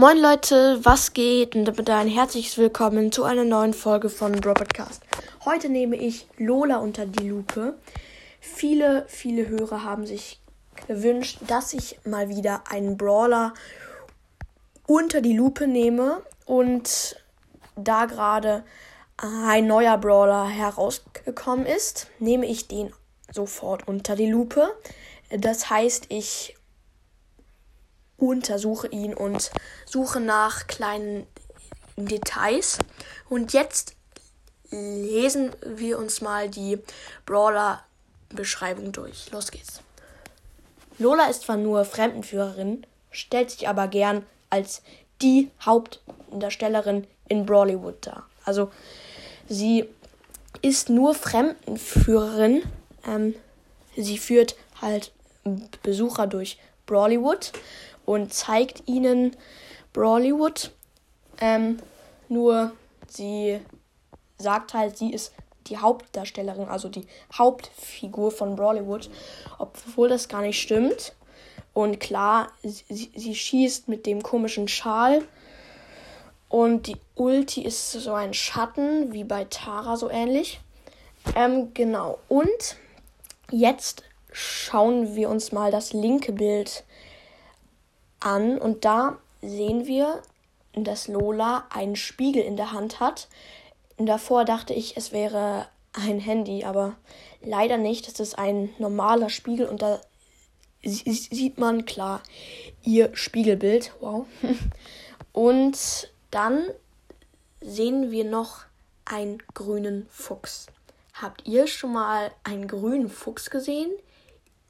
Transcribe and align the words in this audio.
Moin 0.00 0.16
Leute, 0.16 0.82
was 0.82 1.12
geht? 1.12 1.54
Und 1.54 1.66
damit 1.66 1.90
ein 1.90 2.08
herzliches 2.08 2.56
Willkommen 2.56 3.12
zu 3.12 3.24
einer 3.24 3.44
neuen 3.44 3.74
Folge 3.74 4.08
von 4.08 4.32
Bro 4.32 4.54
Podcast. 4.54 5.02
Heute 5.44 5.68
nehme 5.68 5.96
ich 5.96 6.26
Lola 6.38 6.78
unter 6.78 7.04
die 7.04 7.28
Lupe. 7.28 7.74
Viele, 8.40 9.04
viele 9.08 9.50
Hörer 9.50 9.84
haben 9.84 10.06
sich 10.06 10.40
gewünscht, 10.86 11.40
dass 11.46 11.74
ich 11.74 11.98
mal 12.06 12.30
wieder 12.30 12.64
einen 12.70 12.96
Brawler 12.96 13.52
unter 14.86 15.20
die 15.20 15.36
Lupe 15.36 15.66
nehme. 15.66 16.22
Und 16.46 17.22
da 17.76 18.06
gerade 18.06 18.64
ein 19.18 19.66
neuer 19.66 19.98
Brawler 19.98 20.48
herausgekommen 20.48 21.66
ist, 21.66 22.06
nehme 22.18 22.46
ich 22.46 22.68
den 22.68 22.90
sofort 23.30 23.86
unter 23.86 24.16
die 24.16 24.30
Lupe. 24.30 24.72
Das 25.28 25.68
heißt, 25.68 26.06
ich 26.08 26.56
untersuche 28.20 28.88
ihn 28.88 29.14
und 29.14 29.50
suche 29.86 30.20
nach 30.20 30.66
kleinen 30.66 31.26
Details. 31.96 32.78
Und 33.28 33.52
jetzt 33.52 33.94
lesen 34.70 35.50
wir 35.66 35.98
uns 35.98 36.20
mal 36.20 36.48
die 36.48 36.78
Brawler-Beschreibung 37.26 38.92
durch. 38.92 39.30
Los 39.32 39.50
geht's. 39.50 39.80
Lola 40.98 41.26
ist 41.26 41.42
zwar 41.42 41.56
nur 41.56 41.84
Fremdenführerin, 41.84 42.86
stellt 43.10 43.50
sich 43.50 43.68
aber 43.68 43.88
gern 43.88 44.24
als 44.50 44.82
die 45.22 45.50
Hauptdarstellerin 45.64 47.06
in 47.28 47.46
Brawlywood 47.46 48.06
dar. 48.06 48.26
Also 48.44 48.70
sie 49.48 49.88
ist 50.62 50.90
nur 50.90 51.14
Fremdenführerin. 51.14 52.62
Ähm, 53.06 53.34
sie 53.96 54.18
führt 54.18 54.56
halt 54.80 55.12
Besucher 55.82 56.26
durch 56.26 56.58
Brawlywood 56.86 57.52
und 58.10 58.34
zeigt 58.34 58.88
ihnen 58.88 59.36
Brawlywood. 59.92 60.72
Ähm, 61.40 61.78
nur 62.28 62.72
sie 63.06 63.60
sagt 64.36 64.74
halt, 64.74 64.98
sie 64.98 65.12
ist 65.12 65.32
die 65.68 65.78
Hauptdarstellerin, 65.78 66.66
also 66.66 66.88
die 66.88 67.06
Hauptfigur 67.32 68.32
von 68.32 68.56
Brawlywood, 68.56 69.10
obwohl 69.58 70.08
das 70.08 70.28
gar 70.28 70.42
nicht 70.42 70.60
stimmt. 70.60 71.14
Und 71.72 72.00
klar, 72.00 72.50
sie, 72.64 73.12
sie 73.14 73.34
schießt 73.34 73.86
mit 73.86 74.06
dem 74.06 74.24
komischen 74.24 74.66
Schal. 74.66 75.22
Und 76.48 76.88
die 76.88 76.96
Ulti 77.14 77.62
ist 77.62 77.92
so 77.92 78.12
ein 78.12 78.34
Schatten, 78.34 79.12
wie 79.12 79.22
bei 79.22 79.44
Tara 79.44 79.96
so 79.96 80.10
ähnlich. 80.10 80.60
Ähm, 81.36 81.72
genau. 81.74 82.18
Und 82.28 82.76
jetzt 83.52 84.02
schauen 84.32 85.14
wir 85.14 85.28
uns 85.28 85.52
mal 85.52 85.70
das 85.70 85.92
linke 85.92 86.32
Bild 86.32 86.82
an 88.20 88.58
und 88.58 88.84
da 88.84 89.18
sehen 89.42 89.86
wir, 89.86 90.22
dass 90.74 91.08
Lola 91.08 91.66
einen 91.70 91.96
Spiegel 91.96 92.42
in 92.42 92.56
der 92.56 92.72
Hand 92.72 93.00
hat. 93.00 93.28
Und 93.96 94.06
davor 94.06 94.44
dachte 94.44 94.72
ich, 94.72 94.96
es 94.96 95.12
wäre 95.12 95.66
ein 95.92 96.20
Handy, 96.20 96.64
aber 96.64 96.94
leider 97.42 97.76
nicht. 97.76 98.08
Es 98.08 98.20
ist 98.20 98.38
ein 98.38 98.70
normaler 98.78 99.30
Spiegel 99.30 99.66
und 99.66 99.82
da 99.82 100.00
sieht 100.82 101.58
man 101.58 101.84
klar 101.84 102.22
ihr 102.82 103.14
Spiegelbild. 103.14 103.92
Wow. 104.00 104.26
Und 105.32 106.10
dann 106.30 106.64
sehen 107.60 108.10
wir 108.10 108.24
noch 108.24 108.62
einen 109.04 109.42
grünen 109.54 110.06
Fuchs. 110.10 110.66
Habt 111.12 111.46
ihr 111.46 111.66
schon 111.66 111.92
mal 111.92 112.30
einen 112.44 112.66
grünen 112.66 113.10
Fuchs 113.10 113.50
gesehen? 113.50 113.90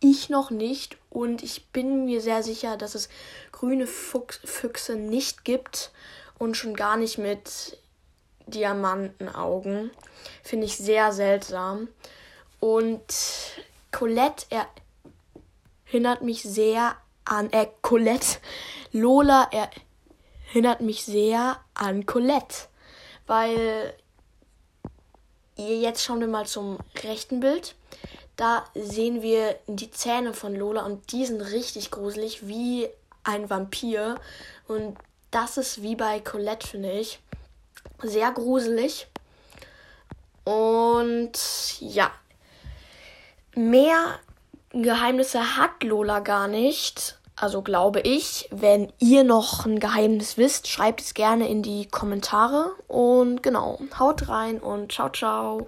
Ich 0.00 0.28
noch 0.28 0.50
nicht 0.50 0.96
und 1.10 1.42
ich 1.42 1.66
bin 1.68 2.04
mir 2.04 2.20
sehr 2.20 2.42
sicher, 2.42 2.76
dass 2.76 2.94
es 2.94 3.08
grüne 3.50 3.86
Fuchs 3.86 4.40
Füchse 4.44 4.96
nicht 4.96 5.44
gibt 5.44 5.90
und 6.38 6.56
schon 6.56 6.74
gar 6.74 6.96
nicht 6.96 7.18
mit 7.18 7.78
Diamantenaugen. 8.46 9.90
Finde 10.42 10.66
ich 10.66 10.76
sehr 10.76 11.12
seltsam. 11.12 11.88
Und 12.60 13.02
Colette 13.90 14.46
erinnert 15.88 16.22
mich 16.22 16.42
sehr 16.42 16.96
an 17.24 17.50
äh, 17.52 17.66
Colette. 17.82 18.38
Lola 18.92 19.48
erinnert 20.52 20.80
mich 20.80 21.04
sehr 21.04 21.60
an 21.74 22.06
Colette, 22.06 22.68
weil 23.26 23.94
jetzt 25.56 26.04
schauen 26.04 26.20
wir 26.20 26.28
mal 26.28 26.46
zum 26.46 26.78
rechten 27.02 27.40
Bild. 27.40 27.74
Da 28.36 28.64
sehen 28.74 29.22
wir 29.22 29.56
die 29.66 29.90
Zähne 29.90 30.34
von 30.34 30.54
Lola 30.54 30.84
und 30.84 31.10
die 31.12 31.24
sind 31.24 31.40
richtig 31.40 31.90
gruselig, 31.90 32.46
wie 32.46 32.88
ein 33.24 33.48
Vampir. 33.48 34.16
Und 34.68 34.98
das 35.30 35.56
ist 35.56 35.82
wie 35.82 35.96
bei 35.96 36.20
Colette, 36.20 36.66
finde 36.66 36.92
ich. 36.92 37.20
Sehr 38.02 38.30
gruselig. 38.32 39.06
Und 40.44 41.32
ja. 41.80 42.10
Mehr 43.54 44.18
Geheimnisse 44.70 45.56
hat 45.56 45.82
Lola 45.82 46.20
gar 46.20 46.46
nicht. 46.46 47.18
Also 47.36 47.62
glaube 47.62 48.00
ich. 48.00 48.48
Wenn 48.50 48.92
ihr 48.98 49.24
noch 49.24 49.64
ein 49.64 49.80
Geheimnis 49.80 50.36
wisst, 50.36 50.68
schreibt 50.68 51.00
es 51.00 51.14
gerne 51.14 51.48
in 51.48 51.62
die 51.62 51.86
Kommentare. 51.86 52.72
Und 52.86 53.42
genau, 53.42 53.78
haut 53.98 54.28
rein 54.28 54.58
und 54.58 54.92
ciao, 54.92 55.08
ciao. 55.08 55.62